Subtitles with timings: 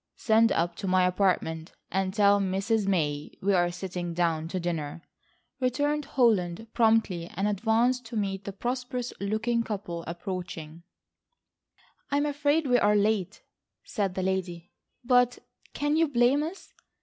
[0.15, 2.87] "Send up to my apartment and tell Mrs.
[2.87, 5.03] May we are sitting down to dinner,"
[5.59, 10.81] returned Holland promptly, and advanced to meet the prosperous looking couple approaching.
[12.09, 13.43] "I'm afraid we are late,"
[13.83, 14.71] said the lady,
[15.03, 15.37] "but
[15.73, 16.73] can you blame us?